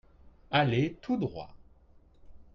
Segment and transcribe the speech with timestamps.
[0.49, 1.53] Allez tout droit.